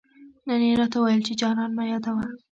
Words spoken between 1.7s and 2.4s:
مه يادوه